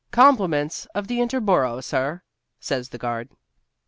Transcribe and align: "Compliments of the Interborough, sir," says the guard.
"Compliments 0.09 0.87
of 0.95 1.05
the 1.07 1.19
Interborough, 1.19 1.79
sir," 1.79 2.23
says 2.59 2.89
the 2.89 2.97
guard. 2.97 3.29